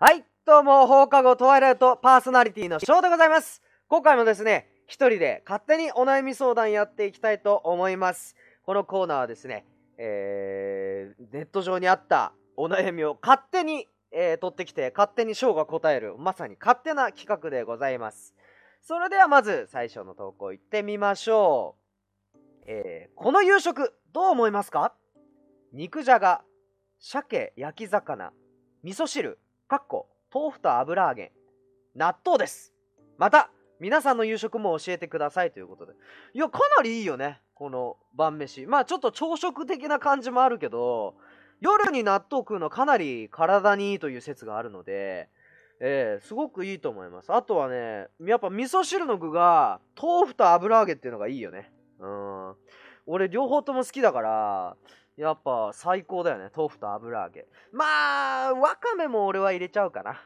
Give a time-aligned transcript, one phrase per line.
[0.00, 3.60] はい、どうも、放課後トワイライトパーソナリティの翔でございます。
[3.88, 8.36] 今回もですね、一人で勝手にお悩み相談やっていきたいと思います。
[8.62, 9.66] このコーナーはですね、
[9.96, 18.36] えー、ネット上にあったお悩みを勝手に、えー取ってきて、勝手に翔が答える、まさに勝手な企画でございます。
[18.80, 21.74] それではまず最初の投稿行ってみましょ
[22.36, 22.38] う。
[22.68, 24.94] えー、この夕食、どう思いますか？
[25.72, 26.44] 肉じゃが、
[27.00, 28.32] 鮭焼き魚、
[28.84, 31.30] 味噌汁、かっこ豆腐と油揚げ。
[31.94, 32.72] 納豆です。
[33.18, 35.50] また皆さんの夕食も教えてください。
[35.50, 35.92] ということで。
[36.32, 37.42] いやかなりいいよね。
[37.52, 38.64] この晩飯。
[38.64, 41.16] まあちょっと朝食的な感じもあるけど
[41.60, 45.28] 夜に納豆食うのかなり体にいいという説があるので
[45.80, 47.30] えー、すごくいいと思います。
[47.30, 51.70] あとはねやっぱ味噌汁の具が豆腐と油揚げっていうのがいいよね。
[51.98, 52.54] うん。
[53.06, 54.76] 俺両方とも好きだから
[55.18, 56.50] やっぱ最高だよね。
[56.56, 57.46] 豆腐と油揚げ。
[57.72, 60.22] まあ、わかめも俺は入れちゃうかな。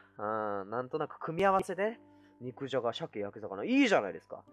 [0.61, 1.99] うん、なんとなく組み合わせで、ね
[2.41, 3.63] 肉じゃが、鮭焼き魚。
[3.63, 4.43] いいじゃないですか。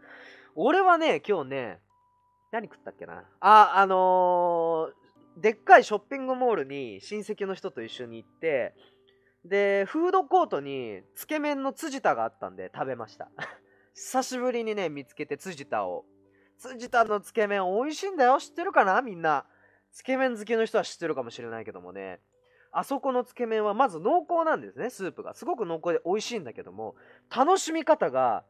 [0.54, 1.80] 俺はね、今日ね、
[2.52, 3.24] 何食ったっけな。
[3.40, 5.00] あ、あのー
[5.36, 8.74] でっかいショッピングモールに親戚の人と一緒に行って、
[9.44, 13.30] で、フードコートにつけ麺の辻田があったんで食べました。
[13.94, 16.04] 久しぶりにね、見つけて辻田を。
[16.58, 18.38] 辻田のつけ麺美味しいんだよ。
[18.38, 19.46] 知ってるかなみんな。
[19.92, 22.20] つけ麺好きの人は知ってるかもしれないけどもね。
[22.72, 25.34] あそこのつけ麺はまず濃厚なんですねスープが。
[25.34, 26.94] すごく濃厚で美味しいんだけども
[27.34, 28.44] 楽しみ方が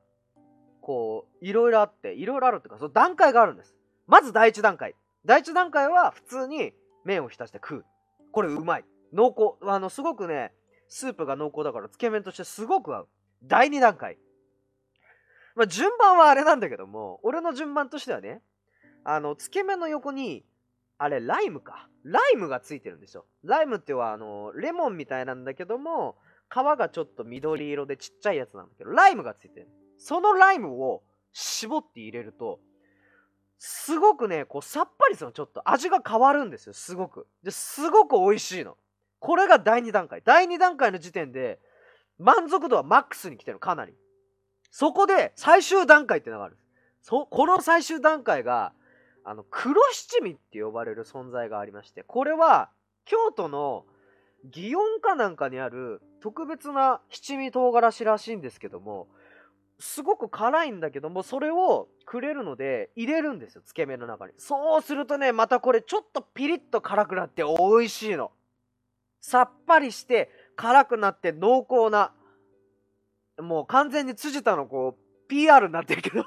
[0.82, 3.74] こういろいろあっていろいろあるっていうかその段階があるんです。
[4.06, 4.94] まず第一段階。
[5.24, 6.72] 第一段階は普通に
[7.04, 7.84] 麺を浸して食う。
[8.32, 8.84] これうまい。
[9.12, 9.70] 濃厚。
[9.70, 10.52] あのすごくね
[10.88, 13.08] スープが濃厚だからつけ麺としてすごく合う。
[13.42, 14.18] 第二段階。
[15.56, 18.42] まあ順番はあれなんだけども俺の順番としてはね
[19.04, 20.44] あのつけ麺の横に
[21.02, 21.88] あれ、ライムか。
[22.04, 23.24] ライムがついてるんですよ。
[23.42, 26.18] ライムっては、あの、レモンみたいなんだけども、
[26.50, 29.68] 皮がちょっと緑色でちっちゃいやつなんだけど、ライムがついてる。
[29.96, 32.60] そのライムを絞って入れると、
[33.58, 35.70] すごくね、こう、さっぱりするの、ちょっと。
[35.70, 37.26] 味が変わるんですよ、すごく。
[37.42, 38.76] で、すごく美味しいの。
[39.20, 40.20] これが第2段階。
[40.22, 41.60] 第2段階の時点で、
[42.18, 43.94] 満足度はマックスに来てる、かなり。
[44.70, 46.58] そこで、最終段階ってのがある。
[47.00, 48.74] そ、この最終段階が、
[49.30, 52.68] あの黒七味って呼ばれる存在がありましてこれは
[53.04, 53.84] 京都の
[54.52, 59.06] 祇園かなんかにある特別な七味唐辛子らしいんですけども
[59.78, 64.32] すごく辛いんだけどもそれをくれるので入れるんですよつけ麺の中に。
[64.36, 68.32] そうするとねまたこれちょっとピリッと辛くなって美味しいの。
[69.20, 72.12] さっぱりして辛くなって濃厚な
[73.40, 76.24] もう完全に辻田のこう PR になってるけど。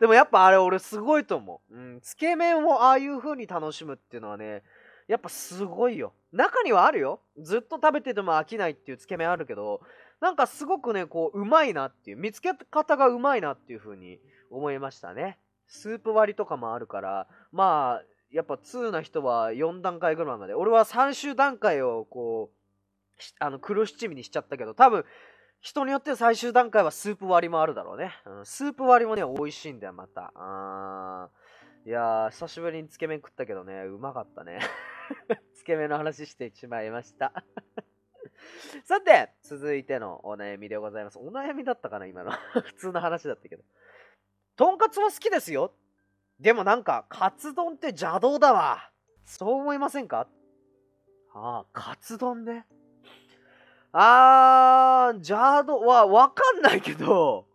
[0.00, 1.74] でもやっぱあれ俺すごいと思う。
[1.74, 2.00] うん。
[2.00, 4.62] つけ麺をああいう風に楽しむっていうのはね、
[5.08, 6.12] やっぱすごいよ。
[6.32, 7.20] 中にはあるよ。
[7.38, 9.80] ずっと食べてても飽きないっていうつけ麺あるけど、
[10.20, 14.20] なんかすごくね、こう、うまいなっていう、見つけ方がうまいなっていう風に
[14.50, 15.38] 思いましたね。
[15.66, 20.54] スープ割りとかもあるから、まあ、やっぱ2な人は4段階ぐらいまで。
[20.54, 22.58] 俺は3週段階をこう、
[23.38, 25.04] あの、黒七味にしちゃったけど、多分、
[25.60, 28.12] 人によって最終段階はスープ割りもあるだろうね。
[28.26, 30.32] うん、スープ割りもね、美味しいんだよ、また。
[30.34, 34.60] あーいやー、久しぶりにつけ麺食ったけどね、うまかったね。
[35.56, 37.32] つけ麺の話してしまいました。
[38.84, 41.18] さて、続いてのお悩みでございます。
[41.18, 42.30] お悩みだったかな、今の。
[42.62, 43.64] 普通の話だったけど。
[44.56, 45.72] とんかつは好きですよ。
[46.38, 48.90] でもなんか、カツ丼って邪道だわ。
[49.24, 50.28] そう思いませんか？
[51.34, 52.66] ああ、カツ丼ね。
[53.92, 57.46] あー、邪道はわかんないけど、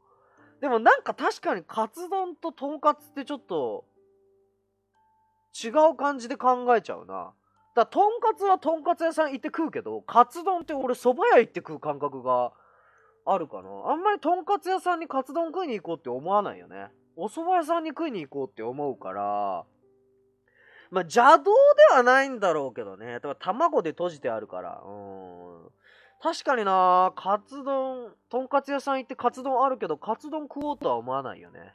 [0.61, 3.85] でもなんか確かにカツ丼ととんかつってちょっと
[5.63, 7.33] 違う感じで考えちゃうな。
[7.75, 12.53] だとんかつはとんかつ屋さん行って食うけど、カツ丼って俺蕎麦屋行って食う感覚が
[13.25, 13.69] あるかな。
[13.91, 16.87] あんまりとんかつ屋さんにカツ丼食いに行こうって思わないよね。
[17.15, 19.65] お蕎麦屋さんに食いに行こうって思うから、
[20.91, 23.15] まあ邪道ではないんだろうけどね。
[23.15, 24.81] だから卵で閉じてあるから。
[24.85, 25.69] うん。
[26.23, 31.59] 確かになカツ丼、とんかつ屋さん行ってカツ丼あるけど、カツ丼食おうとは思わないよね。
[31.59, 31.71] だか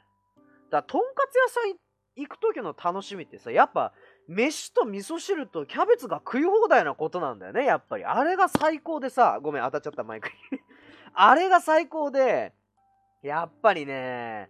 [0.71, 1.75] ら、とんかつ屋さん
[2.15, 3.93] 行く時の楽しみってさ、やっぱ、
[4.27, 8.05] 飯と味噌汁とキャベツが食い放題なことなんだよね、やっぱり。
[8.05, 10.59] あれが最高でさ、ごめん、当たっちゃった、マイクに。
[11.13, 12.55] あれが最高で、
[13.21, 14.49] やっぱりね、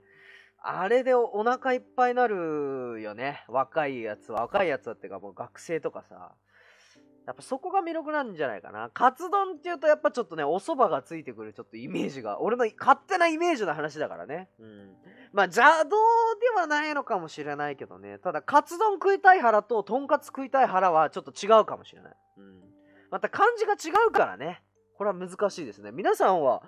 [0.60, 3.44] あれでお腹いっぱいになるよね。
[3.50, 6.36] 若いやつは、若いやつはっていうかもう学生とかさ。
[7.30, 8.90] やっぱそこが魅力なんじゃないかな。
[8.92, 14.50] カツ丼っていうとやっぱちょっとね、お蕎麦がついてくるちょっとイメージが、俺の勝手なイメージの話だからね。
[14.58, 14.96] うん。
[15.32, 15.90] まあ邪道
[16.42, 18.18] ではないのかもしれないけどね。
[18.18, 22.16] ただ、カツ丼食いたい腹ととんかつ食いたい腹はちょっと違うかもしれない。
[22.38, 22.64] うん。
[23.12, 24.64] また漢字が違うからね。
[24.98, 25.92] これは難しいですね。
[25.92, 26.64] 皆さんは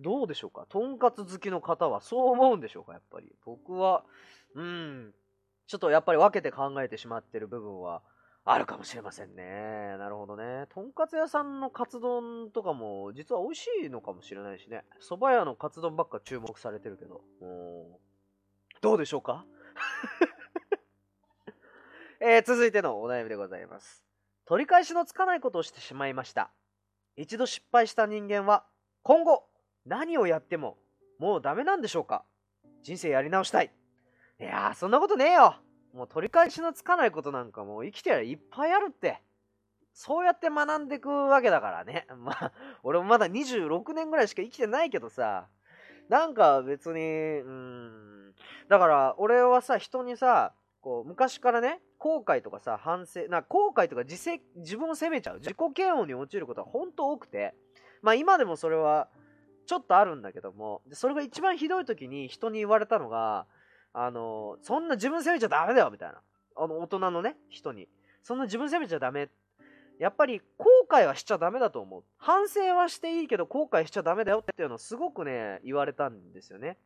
[0.00, 0.64] どうでしょうか？
[0.70, 2.94] とんかつ好きの方はそう思うんでしょうか？
[2.94, 3.30] やっぱり。
[3.44, 4.02] 僕は、
[4.54, 5.12] うん、
[5.66, 8.00] ちょっとやっぱり分けて考えてしまってる部分は
[8.48, 9.96] あるかもしれませんね。
[9.98, 10.66] なるほどね。
[10.70, 14.84] とんかつ屋さんのカツ丼とかも実は美味しいのかもしれないしね。
[15.00, 17.22] 蕎麦屋のカツ丼ばっか注目されてるけど。
[18.80, 19.44] どうでしょうか？
[22.20, 24.04] えー、続いてのお悩みでございます。
[24.44, 26.52] 取り返しのつかないことをしてしまいました。
[27.16, 28.64] 一度失敗した人間は
[29.02, 29.48] 今後
[29.84, 30.78] 何をやっても
[31.18, 32.24] もうダメなんでしょうか？
[32.82, 33.74] 人生やり直したい。
[34.38, 35.56] いやー、そんなことねえよ。
[35.96, 39.22] もう取り返しのつかないことなんかもう生きてりゃいっぱいあるって。
[39.98, 42.06] そうやって学んでいくわけだからね。
[42.18, 42.52] まあ、
[42.82, 45.48] 俺もまだ26年ぐらいしか生きてないけどさ、
[46.10, 48.34] なんか別に、うん。
[48.68, 50.52] だから俺はさ、人にさ、
[50.82, 54.16] こう昔からね、後悔とかさ、反省、な後悔とか自
[54.56, 55.38] 自分を責めちゃう。
[55.38, 57.54] 自己嫌悪に陥ることは本当多くて、
[58.02, 59.08] まあ今でもそれは
[59.64, 63.46] ちょっとあるんだけども、それが一番ひどい時に人に言われたのが、
[63.98, 66.20] あの、そんな自分責めちゃダメだよみたいな。
[66.56, 67.88] あの、大人のね、人に。
[68.22, 69.30] そんな自分責めちゃダメ。
[69.98, 72.04] やっぱり後悔はしちゃダメだと思う。
[72.18, 76.76] 反省はしていいけど後悔しちゃダメだよっていうのをすごくね、言われたんですよね。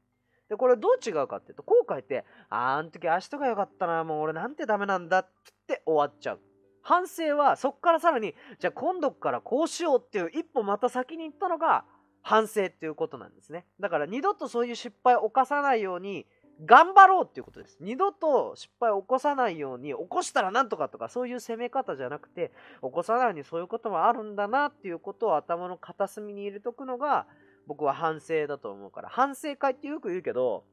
[0.49, 5.29] で、これどう違うかっていうと、後悔って、あー、あの時足とかよかったな、もう俺なんてダメなんだっ
[5.67, 6.41] て終わっちゃう。
[6.83, 11.85] 反省はそっからさらに、じゃあ今度からこうしようっていう一歩また先に行ったのが
[12.23, 13.67] 反省っていうことなんですね。
[13.81, 16.27] だから二度とそういう失敗を犯さないように
[16.65, 17.79] 頑張ろうっていうことです。
[17.81, 22.53] 二度と失敗を起こさないように、起こしたらなんとかとかそういう攻め方じゃなくて、
[22.83, 27.27] 起こさないようにそういうこともあるんだなっていうことを頭の片隅に入れとくのが、
[27.67, 30.65] 僕は反省だと思うから、反省会ってよく言うけど、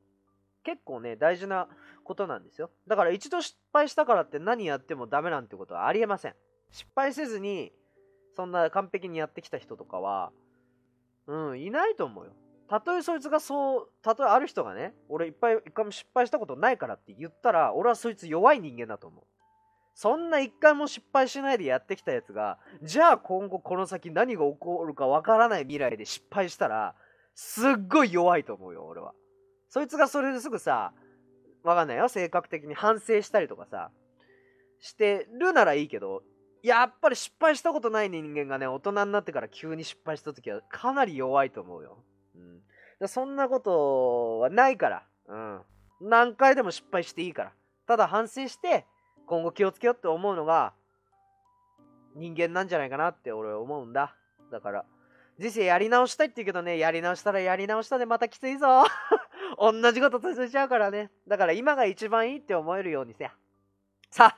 [0.63, 1.69] 結構ね、大事な
[2.03, 2.69] ことなんですよ。
[2.87, 6.35] だから一度失敗したからって何やってもダメなんてことはありえません。
[6.71, 7.71] 失敗せずに、
[8.35, 10.31] そんな完璧にやってきた人とかは、
[11.27, 12.31] うん、いないと思うよ。
[12.69, 19.23] たとえそいつがそう、たとえある人がね、俺いっぱい一回も失敗したことないからって言ったら、俺はそいつ弱い人間だと思う。
[19.93, 26.93] そんな一回も失敗しないでやってきたやつが、じゃあ今後この先何が起こるかわからない未来で失敗したら、
[27.33, 29.13] すっごい弱いと思うよ、俺は。
[29.69, 30.93] そいつがそれですぐさ、
[31.63, 33.91] わかんないよ、性格的に反省したりとかさ、
[34.79, 36.21] してるならいいけど、
[36.63, 42.03] やっぱり失敗したことない人間がね、大人になってから急に失敗した時はかなり弱いと思うよ。
[42.99, 43.07] うん。
[43.07, 45.03] そんなことはないから。
[45.27, 45.61] うん。
[46.01, 47.51] 何回でも失敗していいから。
[47.87, 48.85] ただ反省して、
[49.25, 50.73] 今後気をつけようって思うのが、
[52.15, 54.15] 人間なんじゃないかなって俺思うんだ。
[54.51, 54.85] だから、
[55.39, 58.85] 人生やり直したいって言うけどね、やり直したらやり直したでまたきついぞ。
[59.59, 61.11] 同じこと続いちゃうからね。
[61.27, 63.33] だから今が一番いいって思えるようにせや。
[64.09, 64.37] さ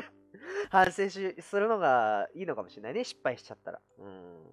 [0.70, 3.04] 反省しするのがいいのかもしれないね。
[3.04, 3.80] 失敗しちゃったら。
[3.98, 4.46] うん。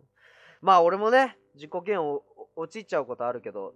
[0.61, 2.23] まあ俺もね、自己嫌悪
[2.55, 3.73] 陥っちゃうことあるけど、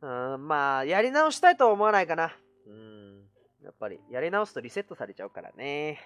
[0.00, 0.06] う
[0.36, 2.36] ん、まあ、やり直したいとは思わないかな。
[2.66, 3.22] うん。
[3.62, 6.00] やっぱり、やり直すとリセットされちゃうからね。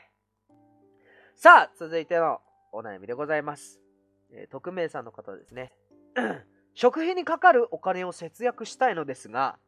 [1.35, 2.41] さあ、続いての
[2.73, 3.81] お悩みでございます。
[4.31, 5.73] えー、匿名さんの方ですね。
[6.75, 9.59] 食費にかかるお金を節約したいのですが、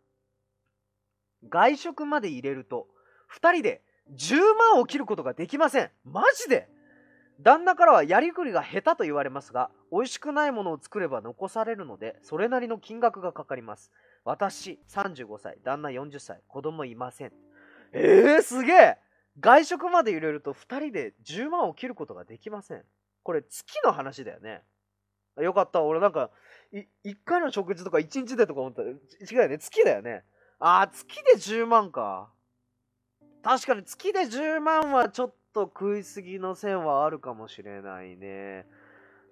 [1.49, 2.87] 外食まで入れると、
[3.35, 3.82] 2人で
[4.15, 5.91] 10万を切ることができません。
[6.05, 6.69] マジで？
[7.40, 13.93] 旦那からはやりくりが下手と言われますが、美味しくないものを作れば残されるので、それなりの金額がかかります。
[14.24, 17.32] 私、35歳、旦那40歳、子供いません。
[17.93, 18.98] えー、すげえ
[19.41, 22.82] 外食まで入れると2人で10万を切ることができません。
[23.22, 24.62] これ月の話だよね。
[25.41, 25.82] よかった。
[25.82, 26.31] 俺なんか、
[26.72, 26.86] 1
[27.24, 29.58] 回の食事とか1日でとか思ったら、違うよね。
[29.58, 30.24] 月だよね。
[30.58, 32.31] あー、月で10万か。
[33.43, 38.67] 確かに月で10万はちょっとと食いすぎの線はあるかもしれないね。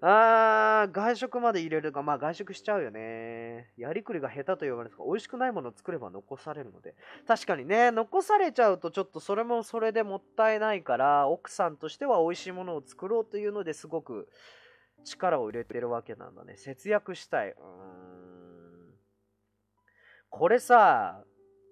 [0.02, 2.02] あー、外食まで入れるか。
[2.02, 3.72] まあ外食しちゃうよね。
[3.76, 5.04] やりくりが下手と言われるか。
[5.04, 6.94] 美味しくないものを作れば残されるので。
[7.26, 14.28] 確かにね、残されちゃうとちょっとそれもそれでもったいないから、奥さんとしては美味しいものを作ろうというのですごく
[15.04, 16.56] 力を入れてるわけなんだね。
[16.56, 17.52] 節約したい。
[17.52, 18.94] うーん。
[20.28, 21.24] これさ、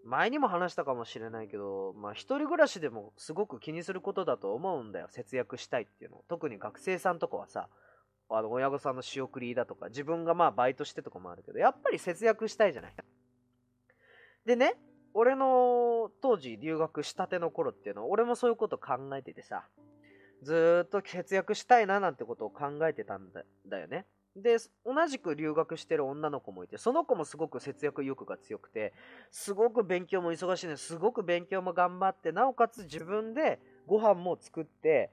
[0.05, 5.07] 前にも話したかもしれないけど、まあ一人暮らしでもすごく気にすることだと思うんだよ。
[5.11, 6.25] 節約したいっていうの。
[6.29, 7.69] 特に学生さんとかはさ、
[8.29, 12.95] あの親御さんの仕送りだとか、自分がまあバイトしてとかもあるけど、やっぱり節約したいじゃない。
[14.45, 14.77] でね、
[15.15, 19.67] 俺の当時留学したての頃っていうのは、俺もそういうこと考えててさ、
[20.43, 23.33] ずっと節約したいななんてことを考えてたん
[23.67, 24.07] だよね。
[24.37, 28.93] で、同じく留学してる女の子もいて、その子もすごく節約意欲が強くて、
[29.31, 35.11] すごく勉強も忙しいのすごく勉強も頑張って、なおかつ自分でご飯も作って、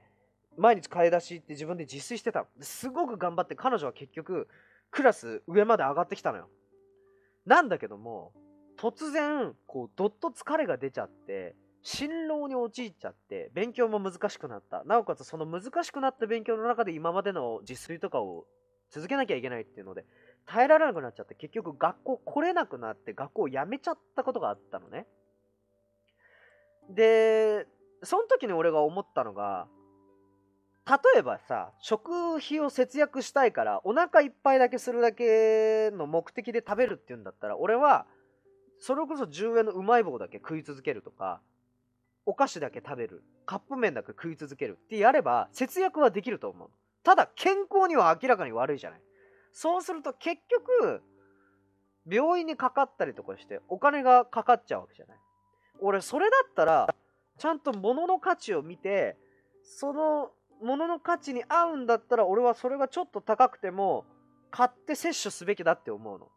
[0.56, 4.48] 毎日買い出しって自分で自炊してたすごく頑張って彼女は結局
[4.90, 6.48] クラス上まで上がってきたのよ。
[7.46, 8.32] なんだけども
[8.78, 14.84] 突然こうどっと疲れが出ちゃって辛労に陥っちゃって勉強も難しくなった。
[14.84, 18.46] なおかつその難しくなった勉強の中で今までの自炊とかを
[18.92, 20.04] 続けなきゃいけないっていうので
[20.46, 25.06] 耐えられなくなっちゃって結局学校来れなくなって学校を辞めちゃったことがあったのね。
[26.90, 27.66] で
[28.02, 29.66] その時に俺が思ったのが
[30.86, 38.06] 例えばさ食費を節約したいからお腹いっぱいだけするだけの目的で食べるっていうんだったら俺は
[38.80, 41.40] それこそ10円のうまい棒だけ食い続けるとか
[42.26, 46.70] お菓子だけ食べるカップ麺だけ食い続けるってやれば節約はできると思う
[47.02, 49.00] ただ健康には明らかに悪いじゃない。
[49.52, 51.02] そうすると結局
[52.08, 55.18] 病院にかかったりとかしてお金がかかっちゃうわけじゃない。
[55.80, 56.94] 俺それだったら
[57.38, 59.16] ちゃんと物の価値を見て
[59.62, 60.30] その
[60.62, 64.04] 物の価値に合うんだったら俺はそれがちょっと高くても
[64.50, 66.28] 買って摂取すべきだって思うの。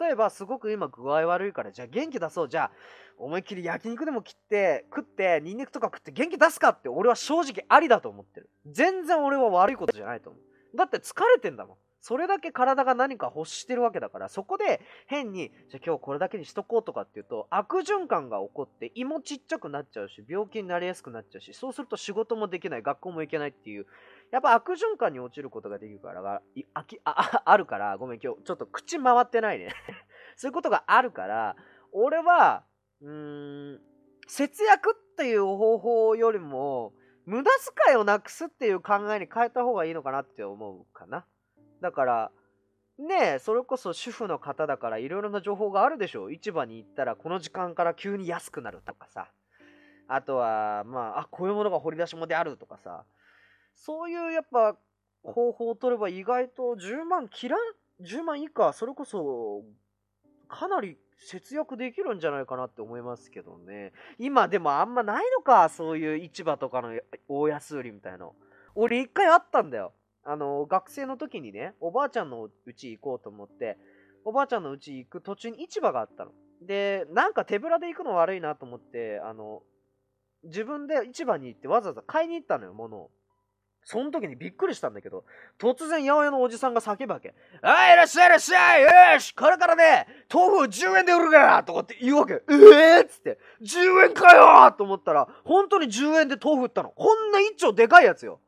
[0.00, 2.48] 例えばすごく今具合悪いからじゃあ元気出そう。
[2.48, 2.70] じゃあ
[3.18, 8.48] 思いっきり焼肉でも切って食ってニンニクとか食って元気出すかって俺は正直ありだと思ってる。
[8.70, 10.76] 全然俺は悪いことじゃないと思う。
[10.76, 11.76] だって疲れてんだもん。
[12.02, 23.86] それだけ体が何か欲してるわけだからそこで変にじゃあ今日これだけにしとこうとかっていうと悪循環が起こって胃もちっちゃくなっちゃうし病気になりやすくなっちゃうしそうすると仕事もできない学校も行けないっていう
[24.32, 26.40] やっぱ悪循環に落ちることができるからが
[26.72, 29.74] あきああるからごめん今日ちょっと口回ってないね。
[30.36, 31.54] そういうことがあるから
[31.92, 32.64] 俺は
[33.02, 33.80] うーん
[34.26, 36.94] 節約っていう方法よりも
[37.26, 37.50] 無駄
[37.84, 41.26] 遣いをなくすっていう考えに変えた方がいいのかなって思うかな。
[41.82, 42.32] だから
[42.98, 49.30] ねえそれこそ主婦の方だからいろいろな情報があるでしょ市場に行ったらこの時間から急に安くなるとかさ。
[50.08, 53.04] あとはまああこういうものが掘り出し物であるとかさ。
[53.74, 54.76] そういうやっぱ
[55.22, 57.60] 方法を取れば意外と10万切らん
[58.02, 59.62] 10万以下それこそ
[60.48, 66.98] かなり節約できるんじゃないかなって思いますけどね今でもあんまないのかそういう市場とかの
[67.28, 68.34] 大安売りみたいの
[68.74, 69.92] 俺一回あったんだよ
[70.24, 73.76] あの、学生の時にね、おばあちゃんのうち行こうと思って、
[74.24, 76.30] おばあちゃんのうち行く途中に市場があったの。
[76.60, 79.62] で、なんか手ぶらで行くの悪いなと思って、あの、
[80.44, 83.10] 自分で市場に行ってわざわざ買いに行ったのよ、物を。
[83.84, 85.24] その時にびっくりしたんだけど、
[85.58, 87.34] 突然八百屋のおじさんが叫ぶわけ。
[87.62, 92.34] あい、いらっしゃいいらっしゃいよしこれからね、豆腐10円で売るからとかって言うわけ。
[92.34, 96.90] ええー、っつって、10円かよと思ったら、本当に10円で豆腐売ったの。
[96.90, 98.40] こんな一丁でかいやつよ。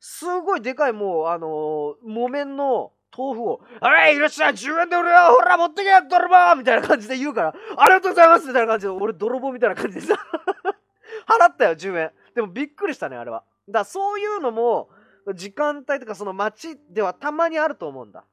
[0.00, 10.14] すごいでかいもう、あのー、木綿の豆腐を、あい、いらっしゃい !10 円で売るよほら持ってけ泥棒みたいな感じで言うから、ありがとうございますみたいな感じで、俺泥棒みたいな感じでさ
[11.26, 12.12] 払ったよ、10円。
[12.34, 13.44] でもびっくりしたね、あれは。
[13.72, 14.88] だそういうのも、
[15.34, 18.24] 時間帯とかその街ではたまにあると思うんだ。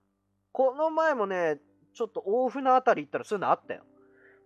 [0.51, 1.59] この前もね、
[1.93, 3.83] ちょっと大船あたり行ったらそういうのあったよ。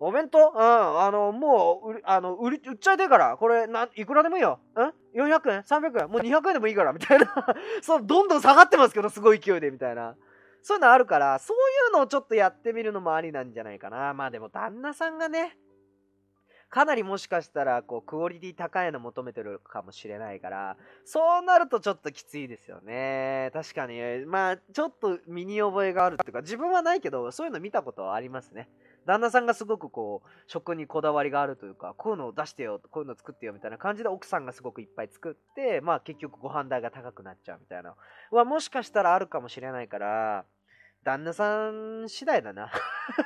[0.04, 0.50] お弁当？
[0.50, 4.60] うん、あの、もう、あの、売り、売っちゃいてえから、これ、なん、いくらでもいいよ。
[4.76, 6.10] うん ?400 円 ?300 円？
[6.10, 7.28] もう200円でもいいから、みたいな。
[7.84, 10.16] そう、どんどん下がってますけど、すごい勢いで、みたいな。
[10.64, 14.16] そういうのあるから、そういうのをちょっとやってみるのもありなんじゃないかな。
[14.16, 15.56] まあでも、旦那さんがね、
[16.72, 23.52] かなりもしかしたら、こう、クオリティ高いの求めてるかもしれないから、そうなるとちょっときついですよね。
[23.54, 28.70] 確かに、まあ、ちょっと身に覚えがあるっていうか、自分はないけど、そういうの見たことはありますね。
[29.06, 37.96] 旦那さんがすごくこう食にこだわりがあるというかこういうのを出してよこういうの作ってよみたいな感じで奥さんがすごくいっぱい作ってまあ結局ご飯代が高くなっちゃうみたいな
[38.32, 40.46] はもしかしたらあるかもしれないから
[41.04, 42.70] 旦那さん次第だな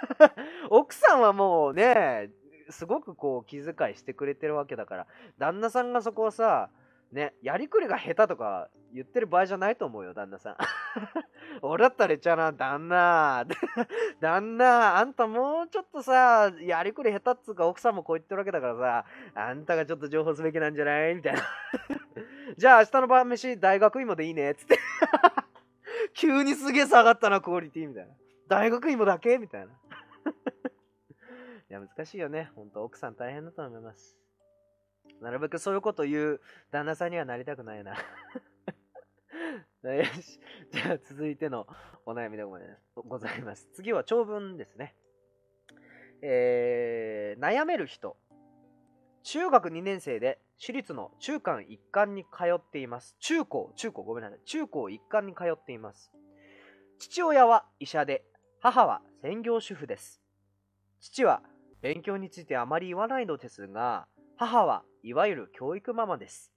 [0.70, 2.30] 奥さんはもうね
[2.70, 5.08] すごくこう気遣いしてくれてるわけだから
[5.38, 6.70] 旦那さんがそこをさ
[7.12, 10.58] ね、やりくりが下手とか言ってる場合じゃないと思うよ、旦那さん。
[11.62, 13.46] 俺だったら言っちゃうな、旦那。
[14.20, 19.06] 旦那、あんたもうちょっとさ、やりくり下手っつうか奥さんもこう言ってるわけだからさ、
[19.36, 21.16] あんたがちょっと情報すべきなんじゃない？
[21.16, 21.42] みたいな。
[22.58, 24.52] じゃあ明日の晩飯大学芋でいいね？
[24.52, 24.80] っつって。
[26.16, 28.14] 急にすげえ下がったな、クオリティみたいな。
[28.48, 29.38] 大学芋だけ？
[29.38, 29.74] みたいな。
[31.70, 32.52] いや、難しいよね。
[32.56, 34.18] ほんと、奥さん大変だと思います。
[35.22, 36.42] なるべくそういうこと言う
[36.72, 37.96] 旦那さんにはなりたくないな
[39.84, 40.40] よし。
[40.72, 41.68] じゃあ続いての
[42.06, 43.70] お悩みでございます。
[43.74, 44.96] 次は長文ですね。
[46.22, 48.18] えー、悩める人。
[49.24, 53.16] 中学2年生で私立の中間一貫に通っています。
[53.20, 54.40] 中高、中高、ごめんなさい。
[54.46, 56.12] 中高一貫に通っています。
[57.00, 58.26] 父親は医者で、
[58.60, 60.22] 母は専業主婦です。
[61.00, 61.44] 父は
[61.86, 66.52] 勉強についてあまり言わないのですが、母はいわゆる教育ママです。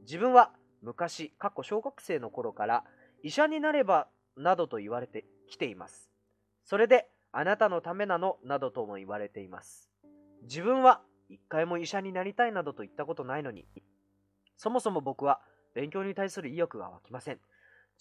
[0.00, 0.50] 自分は
[0.82, 2.82] 昔、過去小学生の頃から
[3.22, 6.10] 医者になればなどと言われてきています。
[6.64, 9.88] それで、あなたのためなのなどとも言われています。
[10.42, 13.68] 自分は一回も医者になりたいなどと言ったことないのに、
[14.56, 15.40] そもそも僕は
[15.74, 17.38] 勉強に対する意欲が湧きません。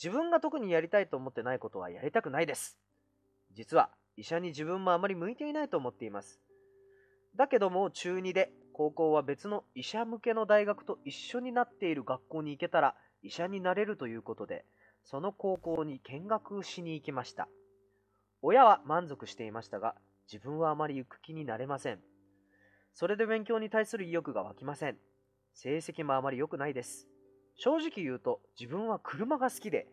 [0.03, 2.79] 自分が特にやりたいと思ってないことはやりたくないです。
[3.53, 6.41] 実は医者に自分もあまり向いていないと思っています。
[7.38, 14.65] だけども中2で高校は別の医者向けの大学と一緒になっている学校に行けたら医者になれるということで、
[15.04, 17.48] その高校に見学しに行きました。
[18.42, 19.96] 親は満足していましたが、
[20.32, 22.00] 自分はあまり行く気になれません。
[22.94, 24.98] それで勉強に対する意欲が湧きません。
[25.54, 27.08] 成績もあまり良くないです。
[27.56, 29.88] 正直言うと自分は車が好きで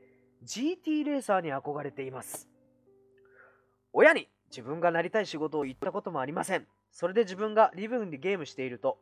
[0.45, 2.49] GT レーサーに憧れています。
[3.93, 6.67] 親に自分がなりたい仕事を言ったこともありません。
[6.93, 8.99] それで自分がリビングでゲームしていると、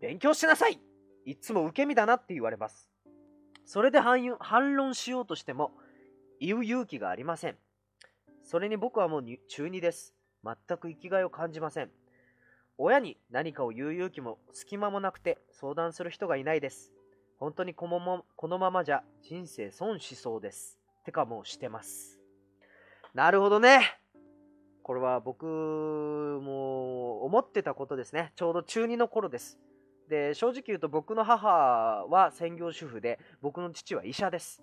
[0.00, 0.80] 勉強しなさい
[1.24, 2.90] いつも受け身だなって言われます。
[3.66, 5.72] それで反論しようとしても、
[6.40, 7.56] 言う勇気がありません。
[8.42, 10.14] それに僕はもう中2です。
[10.44, 11.90] 全く生きがいを感じません。
[12.76, 16.92] 親に何かを言う勇気も隙間もなくて相談する人がいないです。
[17.38, 20.78] 本当にこのまこのままじゃ人生損しそうです。
[21.04, 22.18] てかもうしてます。
[23.14, 23.98] なるほどね。
[24.82, 25.46] これは僕
[26.42, 28.32] も思ってたことですね。
[28.36, 29.58] ちょうど中2の頃です。
[30.08, 34.62] で、正直言うと僕の母は専業主婦で、僕の父は医者です。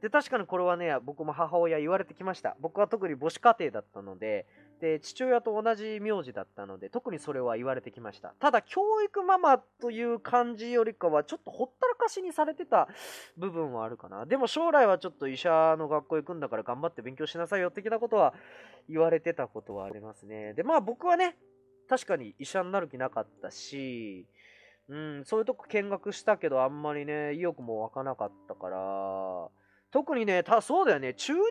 [0.00, 2.56] で、確かにこれはね、僕も母親言われてきました。
[2.60, 4.46] 僕は特に母子家庭だったので、
[4.80, 8.34] で、父親と同じ名字だったので、特にそれは言われてきました。
[8.40, 12.88] ただ、教育ママという感じよりかは、ちょっとほったらかしにされてた
[13.36, 14.24] 部分はあるかな。
[14.24, 18.32] でも将来はちょっと医者の学校行くんだから頑張って勉強しなさいよ的なことは
[18.88, 20.54] 言われてたことはありますね。
[20.54, 21.36] で、まあ僕はね、
[21.90, 24.24] 確かに医者になる気なかったし、
[24.88, 29.48] うん、そういうとこ見学したけど、あんまりね、意欲も湧かなかったから、
[29.90, 31.42] 特にね、たそうだよね、中2ぐ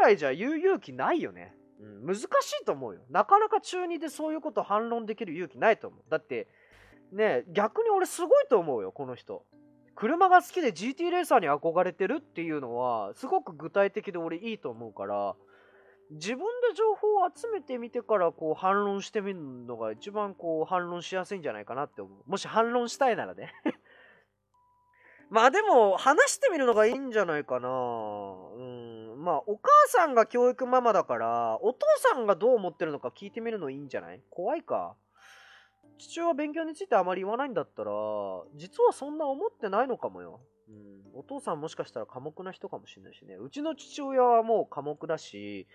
[0.00, 1.56] らいじゃ言う勇気ないよね。
[1.80, 3.00] うん、難しいと思うよ。
[3.10, 6.02] なかなか中2でそういうこと反論できる勇気ないと思う。
[6.08, 6.46] だって、
[7.10, 9.44] ね、逆に俺すごいと思うよ、この人。
[9.96, 15.34] 車が好きで GT レーサーに憧れてるっていうのは、すごく具体的で俺いいと思うから、
[16.10, 22.30] 自分で情報を集めてみてからこう反論してみるのが一番こう反論しやすいんじゃないかなって思う。
[22.30, 23.52] もし反論したいならね
[25.30, 27.68] まあでも話してみるのがいいんじゃないかな。
[27.68, 29.22] うん。
[29.22, 34.20] まあお母さんが教育ママだから、お父さんがどう思ってるのか聞いてみるのいいんじゃない？
[34.30, 34.96] 怖いか。
[35.98, 37.92] 父親は勉強についてあまり言わないんだったら、
[38.56, 40.40] 実はそんな思ってないのかもよ。
[40.68, 43.34] うん、お父さんもしかしたら寡黙な人かもしれないしね。
[43.34, 45.68] うちの父親はもう寡黙だし、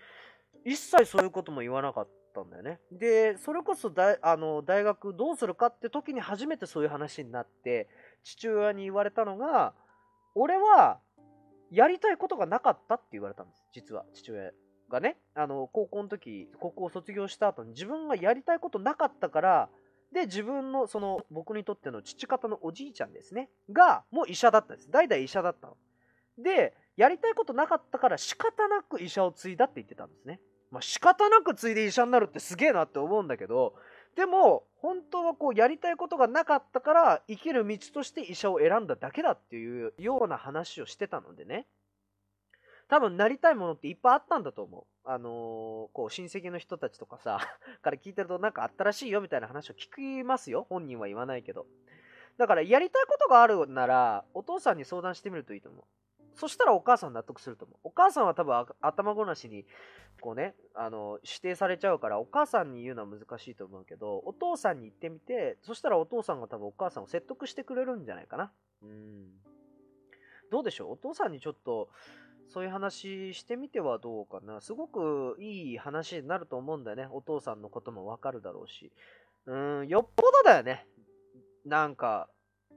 [0.66, 2.80] 一切そういうことも言わなかったんだよね。
[2.90, 7.88] で、それこそ大あの大学どうするかって時に初めてそういう話になって、
[8.24, 9.74] 父親に言われたのが、
[10.34, 10.98] 俺は
[11.70, 13.64] やりたいことがなかったって言われたんです。
[13.72, 14.50] 実は、父親
[14.90, 15.16] がね。
[15.34, 19.68] あの、高校の時、高校を卒業した後に自分がやりたいことなかったから、
[20.12, 23.50] で、自分の、その、僕にとっての父方のおじいちゃんですね。
[23.70, 24.90] が、もう医者だったんです。
[24.90, 25.76] 代々医者だったの。
[26.38, 30.40] で、やりたいことなかったから仕方なく医者を継いだって言ってたんですね。
[30.70, 33.74] まあ仕方なく継いで医者になるってすげえなって思うんだけど、
[34.16, 41.66] でも、本当はこうやりたいことがなかったから生きる道として医者を選んだだけだっていうような話をしてたのでね。
[42.88, 44.84] 多分なりたいものっていっぱいあったんだと思う。
[45.04, 45.32] あのー、
[45.92, 47.40] こう親戚の人たちとかさ、
[47.82, 50.66] から聞いてるとなんかあったらしいよみたいな話を聞きますよ。
[50.68, 51.66] 本人は言わないけど。
[52.38, 55.84] だからやりたいことがあるなら、お父さんに相談してみるといいと思う。
[56.36, 57.78] そしたらお母さん納得すると思う。
[57.84, 59.66] お母さんは多分頭ごなしに、
[60.20, 68.52] こうね、あの、指定されちゃうから、お母さんに言うのは難しいと思うけど、お父さんに言ってみて、そしたらお父さんが多分お母さんを説得してくれるんじゃないかな。
[68.82, 69.28] うん。
[70.50, 70.92] どうでしょう？
[70.92, 71.88] お父さんにちょっと、
[72.48, 74.60] そういう話してみてはどうかな。
[74.60, 77.08] すごくいい話になると思うんだよね。
[77.10, 78.92] お父さんのこともわかるだろうし。
[79.46, 80.86] うん、よっぽどだよね。
[81.64, 82.28] なんか、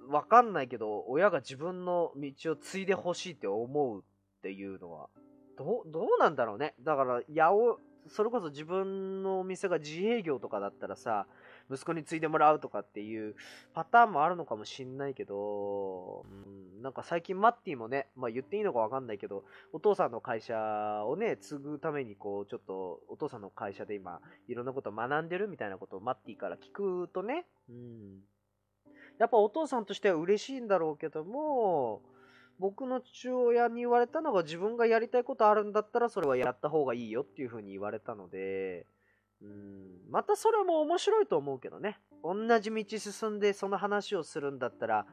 [0.09, 4.03] わかんないけど、親が自分の道を継いでほしいって思うっ
[4.41, 5.09] ていうのは、
[5.57, 6.73] どう、どうなんだろうね。
[6.81, 11.27] だから、八百、それこそ自分のお店が自営業とかだったらさ、
[11.69, 13.35] 息子に継いでもらうとかっていう
[13.73, 19.43] パターンもあるのかもしんないけど、うん、なんか最近マッティもね、まあ言っていいのかわかんないけど、
[19.73, 28.21] お父さんの会社をね、継ぐためにこう、ちょっとお父さんの会社で今、いろんなことを学んでるみたいなことをマッティから聞くとね、うん、
[29.19, 32.01] やっぱお父さんとしては嬉しいんだろうけども、
[32.57, 38.85] 僕の父親に言われたのが自分がやりたいことあるんだったらそれはやった方がいいよっていうふうに言われたので、
[39.41, 41.99] うん、またそれも面白いと思うけどね。
[42.23, 45.05] 同じ道進んでその話をするんだったら、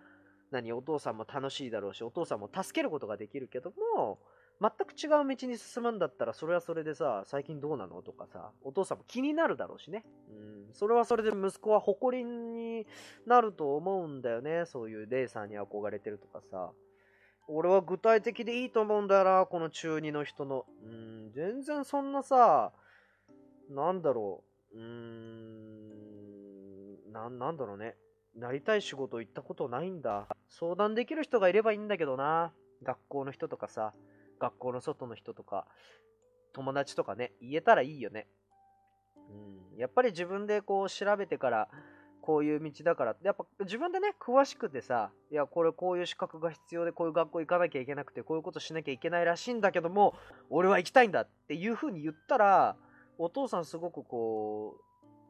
[0.50, 4.18] 何、お父さんも楽しいだろうし、お父さんも助けることができるけども、
[4.60, 8.02] 全く違う道に進むんだったら、それはそれでさ、最近どうなの？
[8.02, 10.04] とかさ、お父さんも気になるだろうしね。
[10.30, 12.86] うん、それはそれで息子は誇りに
[13.26, 14.64] なると思うんだよね。
[14.66, 16.72] そういうレイさんに憧れてるとかさ。
[17.48, 20.66] 俺は具体的でいいと思うんだよな、この中2の人の。
[20.82, 22.72] うん、全然そんなさ、
[23.70, 24.42] なんだろ
[24.74, 24.76] う。
[24.76, 24.82] うー
[27.08, 27.94] ん、な、なんだろうね。
[28.34, 30.26] なりたい仕事行ったことないんだ。
[30.48, 32.52] 相談できる人がいればいいんだけどな。
[32.82, 33.94] 学校の人とかさ、
[34.38, 35.66] 学校の外の人とか、
[36.52, 38.26] 友達とかね、言えたらいいよね。
[39.72, 41.68] うん、やっぱり自分でこう調べてから、
[42.26, 50.14] こういう道だから、やっぱ自分でね、詳しくてさ、いや、これこういう資格が必要で、こういう学校行かなきゃいけなくて、こういうことしなきゃいけないらしいんだけども、
[50.50, 52.76] 俺は行きたいんだっていう風に言ったら、
[53.18, 54.85] お父さんすごくこう、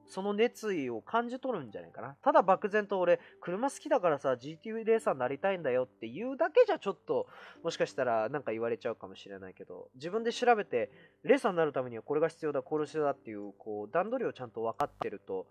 [0.06, 2.16] その熱意を感じ取るんじゃないかな。
[2.22, 7.26] ただ漠然と俺、車好きだからさ、GT レーサーになりたいんだよっていうだけじゃちょっと、
[7.62, 10.90] もしかしたらなんか言われちゃうかもしれないけど、自分で調べて、
[11.22, 15.46] レーサーになるためにはこれが必要だ、これが必要だっていう、こう、段取りをちゃんと分かってると、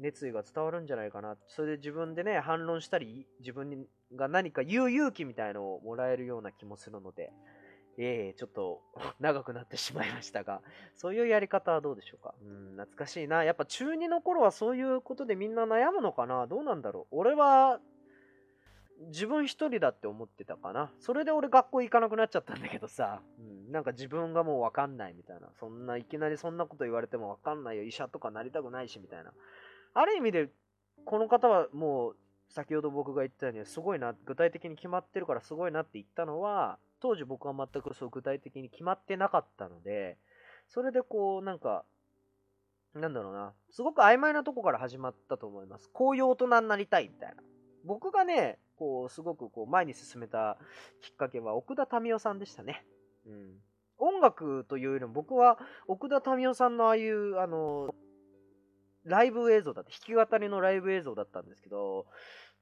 [0.00, 1.36] 熱意が伝わるんじゃないかな。
[1.46, 7.32] それで自分でね、反論したり、自分が何か言う勇気みたいのをもらえるような気もするので、
[7.98, 8.82] ええ、ちょっと
[9.20, 10.62] 長くなってしまいましたが、
[10.94, 12.34] そういうやり方はどうでしょうか？
[12.42, 13.44] うん、懐かしいな。
[13.44, 16.46] やっぱ中2の頃はそういうことでみんな悩むのかな？
[16.46, 17.18] どうなんだろう？
[17.18, 17.80] 俺は、
[19.08, 20.92] 自分一人だって思ってたかな。
[21.00, 25.50] それで俺学校行かなくなっちゃったんだけどさ、うん、なんか自分がもうわかんないみたいな。
[25.58, 27.82] そんないきなりそんなこと言われてもわかんないよ。
[27.82, 29.32] 医者とかなりたくないしみたいな。
[29.94, 30.50] ある意味で、
[31.04, 32.16] この方はもう、
[32.48, 40.16] 先ほど僕が言ったように、すごいな、具体的に決まってるからすごいなって言ったのは、当時僕は全くそう具体的に決まってなかったので、
[40.68, 41.84] それでこう、なんか、
[42.94, 45.90] なんだろうな、すごく曖昧なとこから始まったと思います。
[45.92, 47.42] こういう大人になりたいみたいな。
[47.84, 50.58] 僕がね、こう、すごくこう、前に進めた
[51.00, 52.86] きっかけは、奥田民生さんでしたね。
[53.26, 53.60] うん。
[53.98, 57.94] 音楽というよりも僕は奥田民生さんのああいう、あの、
[59.04, 62.06] ライブ映像だって、弾き語りのライブ映像だったんですけど、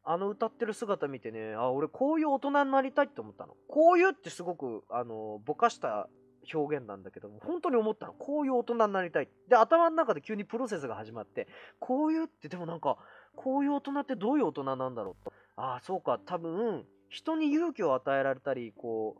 [0.05, 3.55] あの歌ってる姿見てね、あ、俺こういう大人になりたいって思ったの。
[3.69, 6.09] こういうってすごく、あの、ぼかした
[6.53, 8.15] 表現なんだけども、本当に思ったの。
[8.15, 9.29] こういう大人になりたい。
[9.49, 12.97] で、頭の中で急にプロセスが始まって、こういうってでもなんか、
[13.37, 15.33] こういう大人ってどういう大人なんだろうと。
[15.57, 19.17] ああ、そうか、多分、人に勇気を与えられたり、こ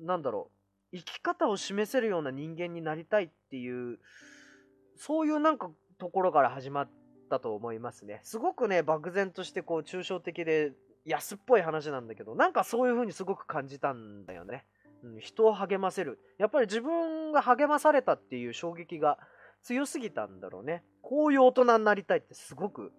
[0.00, 0.50] う、なんだろ
[0.92, 3.98] う、生き方を示せるような人間になりたいっていう、
[4.96, 6.88] そういうなんかところから始まっ
[7.32, 8.20] ったと思いますね。
[8.22, 10.72] すごくね、漠然としてこう抽象的で
[11.06, 14.66] 安っぽい話なんだけど、なんかそういう風にすごく感じたんだよね。
[15.02, 16.18] うん、人を励ませる。
[16.38, 19.18] やっぱり自分が励まされたっていう衝撃が
[19.62, 20.84] 強すぎたんだろうね。
[21.00, 22.92] こういう大人になりたいってすごく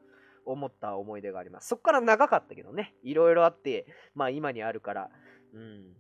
[0.46, 1.68] 思った思い出があります。
[1.68, 2.96] そっから長かったけどね。
[3.04, 5.10] いろいろあって、まあ今にあるから、
[5.54, 5.94] うん。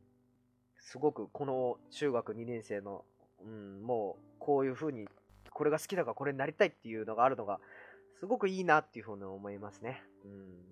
[0.79, 3.05] すごくこの中学2年生の、
[3.45, 5.07] うん、もうこういう風に
[5.53, 7.59] これが好きだからこれになりたいっていうのがあるのが、
[8.23, 10.01] すごくいいなっていうふうに思いますね。
[10.23, 10.63] うん。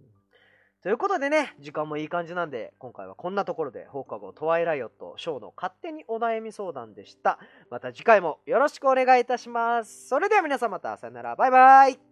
[0.81, 7.39] ということでね、時間もいい感じなんで、今回はこんなところで放課後トワイライオットショーの勝手にお悩み相談でした。
[7.69, 10.07] また次回もよろしくお願いいたします。
[10.07, 11.35] それでは皆さんまたさよなら。
[11.35, 12.10] バイバイ。